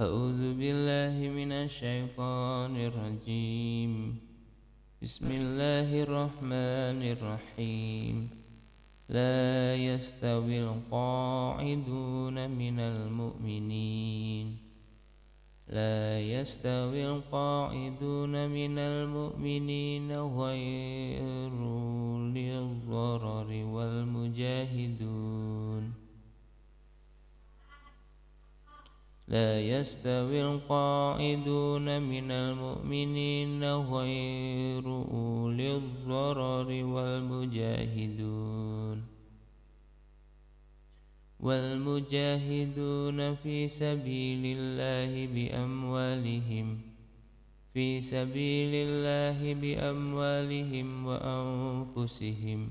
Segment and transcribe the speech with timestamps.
[0.00, 4.16] أعوذ بالله من الشيطان الرجيم.
[5.02, 8.30] بسم الله الرحمن الرحيم.
[9.12, 14.56] لا يستوي القاعدون من المؤمنين.
[15.68, 21.52] لا يستوي القاعدون من المؤمنين غير
[22.36, 25.59] للضرر والمجاهدون.
[29.30, 38.40] لا يستوي القاعدون من المؤمنين غير أولي الضرر والمجاهدون.
[41.40, 46.80] والمجاهدون في سبيل الله بأموالهم
[47.74, 52.68] في سبيل الله بأموالهم وأنفسهم.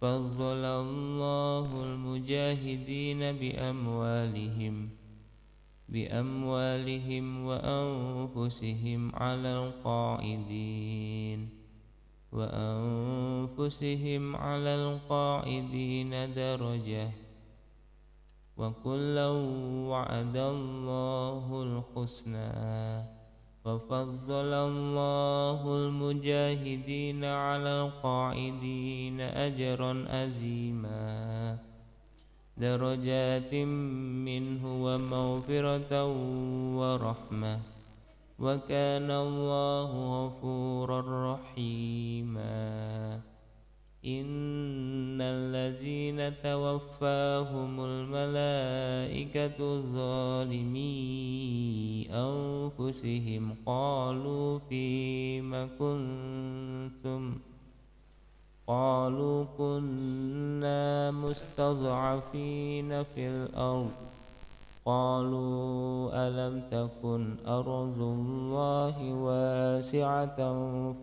[0.00, 4.99] فضل الله المجاهدين بأموالهم.
[5.92, 11.48] بأموالهم وأنفسهم على القاعدين.
[12.32, 17.10] وأنفسهم على القاعدين درجة.
[18.56, 19.28] وكلا
[19.88, 23.20] وعد الله الحسنى.
[23.64, 31.58] وفضل الله المجاهدين على القاعدين أجرا عظيما
[32.60, 33.54] درجات
[34.24, 36.06] منه ومغفرة
[36.76, 37.58] ورحمة.
[38.38, 39.90] وكان الله
[40.26, 43.20] غفورا رحيما.
[44.04, 51.00] إن الذين توفاهم الملائكة ظالمي
[52.10, 57.38] أنفسهم قالوا فيم كنتم
[58.70, 63.90] قالوا كنا مستضعفين في الأرض.
[64.84, 70.38] قالوا ألم تكن أرض الله واسعة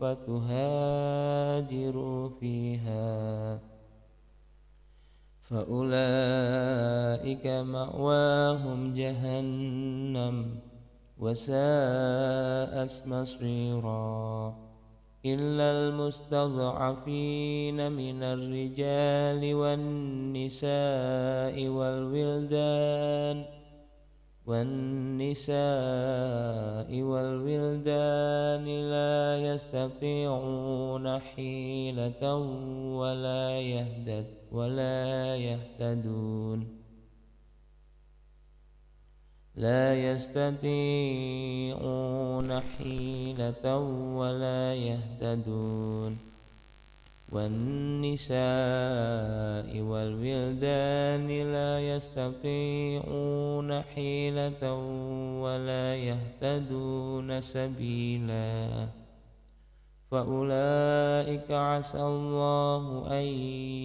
[0.02, 0.70] فتهاجروا
[2.40, 3.60] فيها؟
[5.44, 5.88] فأولئك
[7.48, 10.36] مأواهم جهنم
[11.20, 14.67] وساءت مصيرا.
[15.26, 23.46] إلا المستضعفين من الرجال والنساء والولدان
[24.48, 25.58] والنساء
[27.02, 32.36] والولدان لا يستطيعون حيلة
[32.96, 36.87] ولا يهتد ولا يهتدون
[39.58, 40.70] لا يستطيعون
[42.60, 43.78] حيلة
[44.18, 46.18] ولا يهتدون.
[47.32, 48.38] والنساء
[49.82, 54.64] والولدان لا يستطيعون حيلة
[55.42, 58.88] ولا يهتدون سبيلا.
[60.12, 63.26] فأولئك عسى الله أن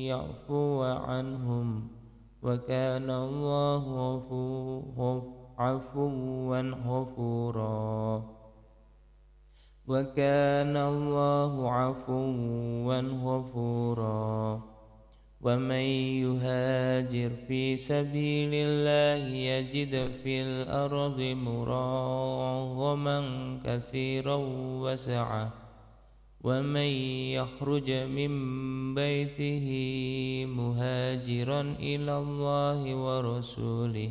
[0.07, 1.89] يعفو عنهم
[2.43, 3.85] وكان الله
[5.63, 8.23] عفوا غفورا.
[9.89, 14.61] وكان الله عفوا غفورا.
[15.43, 15.87] ومن
[16.23, 23.19] يهاجر في سبيل الله يجد في الأرض مراغما
[23.65, 24.39] كثيرا
[24.83, 25.53] وسعة
[26.45, 26.91] ومن
[27.39, 28.33] يخرج من
[28.95, 29.67] بيته
[30.47, 34.11] مهاجرا إلى الله ورسوله.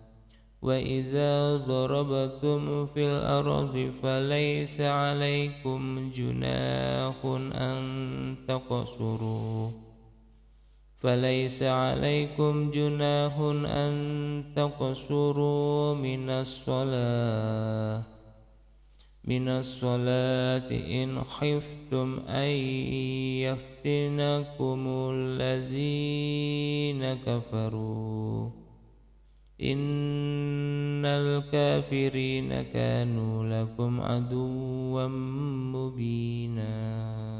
[0.61, 7.15] وإذا ضربتم في الأرض فليس عليكم جناح
[7.55, 9.69] أن تقصروا
[10.99, 18.03] فليس عليكم جناح أن تقصروا من الصلاة
[19.25, 22.49] من الصلاة إن خفتم أن
[23.45, 28.49] يفتنكم الذين كفروا
[31.01, 35.07] إن الكافرين كانوا لكم عدوا
[35.73, 37.30] مبينا.